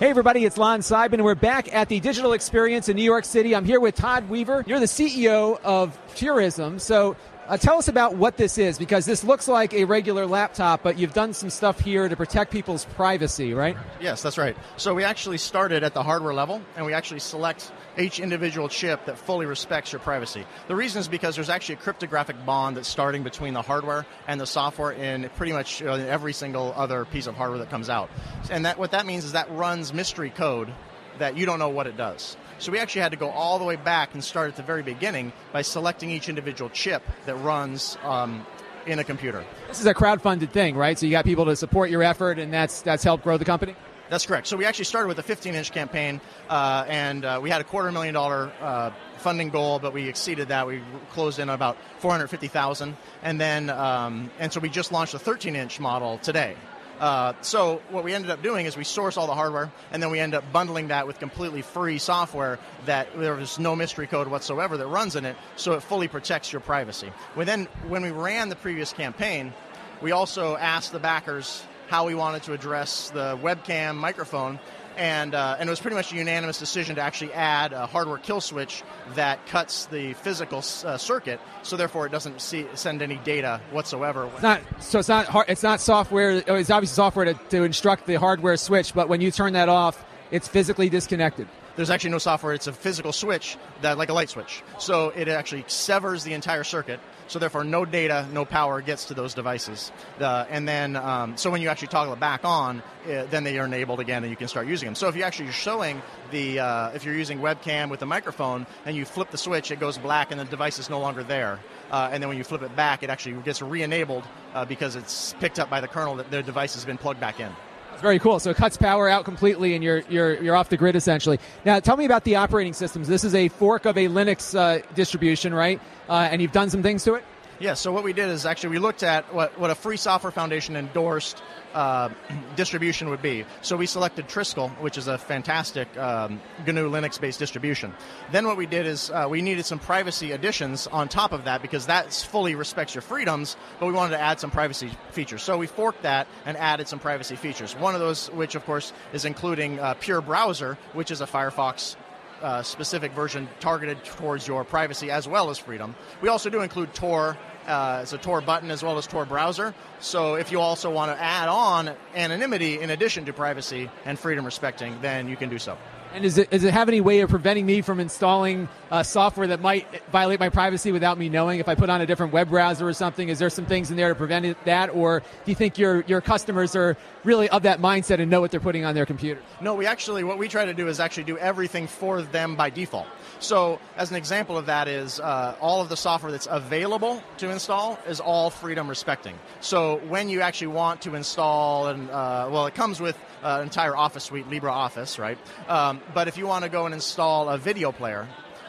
[0.00, 3.24] Hey everybody, it's Lon Seidman, and we're back at the Digital Experience in New York
[3.24, 3.54] City.
[3.54, 4.64] I'm here with Todd Weaver.
[4.66, 6.80] You're the CEO of Purism.
[6.80, 7.14] So
[7.46, 10.98] uh, tell us about what this is, because this looks like a regular laptop, but
[10.98, 13.76] you've done some stuff here to protect people's privacy, right?
[14.00, 14.56] Yes, that's right.
[14.76, 19.04] So we actually started at the hardware level, and we actually select each individual chip
[19.06, 20.44] that fully respects your privacy.
[20.68, 24.40] The reason is because there's actually a cryptographic bond that's starting between the hardware and
[24.40, 28.10] the software in pretty much uh, every single other piece of hardware that comes out.
[28.50, 30.72] And that what that means is that runs mystery code
[31.18, 32.36] that you don't know what it does.
[32.58, 34.82] So we actually had to go all the way back and start at the very
[34.82, 38.46] beginning by selecting each individual chip that runs um,
[38.86, 39.44] in a computer.
[39.68, 40.98] This is a crowd-funded thing, right?
[40.98, 43.74] So you got people to support your effort, and that's that's helped grow the company.
[44.10, 44.46] That's correct.
[44.46, 47.90] So we actually started with a 15-inch campaign, uh, and uh, we had a quarter
[47.90, 50.66] million dollar uh, funding goal, but we exceeded that.
[50.66, 55.18] We closed in on about 450,000, and then um, and so we just launched a
[55.18, 56.54] 13-inch model today.
[57.00, 60.10] Uh, so what we ended up doing is we source all the hardware, and then
[60.10, 64.28] we end up bundling that with completely free software that there is no mystery code
[64.28, 67.10] whatsoever that runs in it, so it fully protects your privacy.
[67.36, 69.52] We then, when we ran the previous campaign,
[70.00, 74.58] we also asked the backers how we wanted to address the webcam microphone.
[74.96, 78.18] And, uh, and it was pretty much a unanimous decision to actually add a hardware
[78.18, 78.82] kill switch
[79.14, 84.30] that cuts the physical uh, circuit, so therefore it doesn't see, send any data whatsoever.
[84.34, 86.42] It's not so it's not hard, it's not software.
[86.46, 90.04] It's obviously software to, to instruct the hardware switch, but when you turn that off,
[90.30, 91.48] it's physically disconnected.
[91.76, 92.52] There's actually no software.
[92.52, 94.62] It's a physical switch that, like a light switch.
[94.78, 97.00] So it actually severs the entire circuit.
[97.26, 99.90] So therefore, no data, no power gets to those devices.
[100.20, 103.58] Uh, and then, um, so when you actually toggle it back on, uh, then they
[103.58, 104.94] are enabled again, and you can start using them.
[104.94, 108.66] So if you actually are showing the, uh, if you're using webcam with a microphone,
[108.84, 111.58] and you flip the switch, it goes black, and the device is no longer there.
[111.90, 115.34] Uh, and then when you flip it back, it actually gets re-enabled uh, because it's
[115.40, 117.52] picked up by the kernel that the device has been plugged back in.
[117.94, 118.40] It's very cool.
[118.40, 121.38] So it cuts power out completely, and you're you're you're off the grid essentially.
[121.64, 123.06] Now, tell me about the operating systems.
[123.06, 125.80] This is a fork of a Linux uh, distribution, right?
[126.08, 127.24] Uh, and you've done some things to it.
[127.64, 130.30] Yeah, so what we did is actually we looked at what, what a Free Software
[130.30, 131.42] Foundation endorsed
[131.72, 132.10] uh,
[132.56, 133.46] distribution would be.
[133.62, 137.94] So we selected Trisquel, which is a fantastic um, GNU Linux based distribution.
[138.32, 141.62] Then what we did is uh, we needed some privacy additions on top of that
[141.62, 145.42] because that fully respects your freedoms, but we wanted to add some privacy features.
[145.42, 147.74] So we forked that and added some privacy features.
[147.76, 151.96] One of those, which of course is including uh, Pure Browser, which is a Firefox
[152.42, 155.94] uh, specific version targeted towards your privacy as well as freedom.
[156.20, 157.38] We also do include Tor.
[157.66, 159.74] Uh, it's a Tor button as well as Tor browser.
[160.00, 164.44] So if you also want to add on anonymity in addition to privacy and freedom
[164.44, 165.78] respecting, then you can do so.
[166.14, 169.48] And does it, does it have any way of preventing me from installing uh, software
[169.48, 171.58] that might violate my privacy without me knowing?
[171.58, 173.96] If I put on a different web browser or something, is there some things in
[173.96, 174.90] there to prevent it, that?
[174.90, 178.52] Or do you think your, your customers are really of that mindset and know what
[178.52, 179.40] they're putting on their computer?
[179.60, 182.70] No, we actually, what we try to do is actually do everything for them by
[182.70, 183.08] default.
[183.40, 187.50] So, as an example of that, is uh, all of the software that's available to
[187.50, 189.34] install is all freedom respecting.
[189.60, 193.64] So, when you actually want to install, and uh, well, it comes with uh, an
[193.64, 195.36] entire Office suite, LibreOffice, right?
[195.68, 198.26] Um, but if you want to go and install a video player,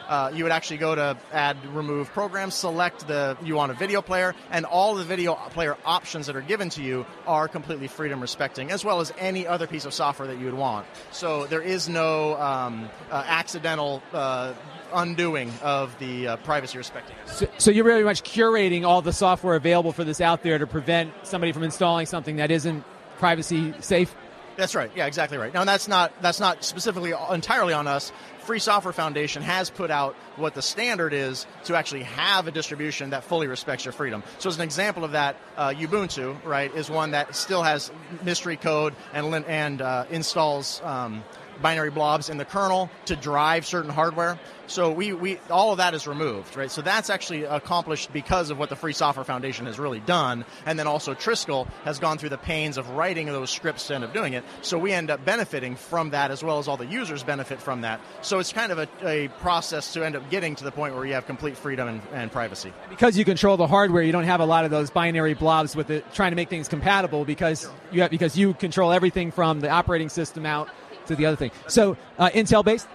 [0.08, 4.00] uh, you would actually go to add remove program select the you want a video
[4.00, 8.20] player and all the video player options that are given to you are completely freedom
[8.20, 11.62] respecting as well as any other piece of software that you would want so there
[11.62, 14.52] is no um, uh, accidental uh,
[14.94, 19.56] undoing of the uh, privacy respecting So, so you're really much curating all the software
[19.56, 22.84] available for this out there to prevent somebody from installing something that isn't
[23.18, 24.14] privacy safe?
[24.56, 24.90] That's right.
[24.94, 25.52] Yeah, exactly right.
[25.52, 28.12] Now that's not that's not specifically entirely on us.
[28.46, 33.10] Free Software Foundation has put out what the standard is to actually have a distribution
[33.10, 34.22] that fully respects your freedom.
[34.38, 37.90] So as an example of that, uh, Ubuntu, right, is one that still has
[38.22, 40.80] mystery code and and uh, installs.
[40.84, 41.24] Um,
[41.62, 44.38] binary blobs in the kernel to drive certain hardware.
[44.66, 46.70] So we, we all of that is removed, right?
[46.70, 50.78] So that's actually accomplished because of what the Free Software Foundation has really done, and
[50.78, 54.32] then also Trisquel has gone through the pains of writing those scripts end up doing
[54.32, 54.44] it.
[54.62, 57.82] So we end up benefiting from that as well as all the users benefit from
[57.82, 58.00] that.
[58.22, 60.94] So so it's kind of a, a, process to end up getting to the point
[60.94, 62.70] where you have complete freedom and, and, privacy.
[62.90, 65.88] Because you control the hardware, you don't have a lot of those binary blobs with
[65.88, 69.70] it trying to make things compatible because you have, because you control everything from the
[69.70, 70.68] operating system out
[71.06, 71.50] to the other thing.
[71.66, 72.88] So uh, Intel based.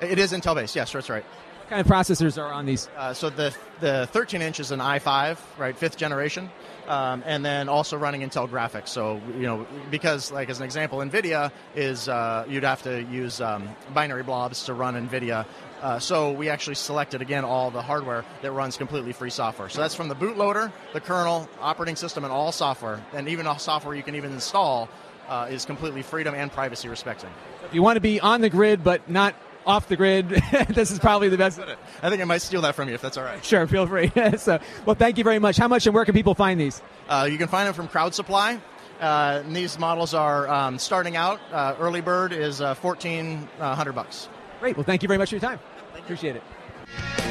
[0.00, 0.74] It is Intel based.
[0.74, 1.24] Yes, that's right.
[1.64, 2.90] What kind of processors are on these?
[2.94, 6.50] Uh, so the the 13 inch is an i5, right, fifth generation,
[6.86, 8.88] um, and then also running Intel graphics.
[8.88, 13.40] So you know, because like as an example, NVIDIA is uh, you'd have to use
[13.40, 15.46] um, binary blobs to run NVIDIA.
[15.80, 19.70] Uh, so we actually selected again all the hardware that runs completely free software.
[19.70, 23.58] So that's from the bootloader, the kernel, operating system, and all software, and even all
[23.58, 24.90] software you can even install
[25.30, 27.30] uh, is completely freedom and privacy respecting.
[27.64, 29.34] If you want to be on the grid but not
[29.66, 30.28] off the grid,
[30.68, 31.60] this is probably the best.
[32.02, 33.44] I think I might steal that from you if that's all right.
[33.44, 34.10] Sure, feel free.
[34.36, 35.56] so, well, thank you very much.
[35.56, 36.82] How much and where can people find these?
[37.08, 38.60] Uh, you can find them from Crowd Supply.
[39.00, 41.40] Uh, these models are um, starting out.
[41.50, 44.28] Uh, early bird is uh, fourteen hundred bucks.
[44.60, 44.76] Great.
[44.76, 45.58] Well, thank you very much for your time.
[45.98, 47.23] Appreciate it.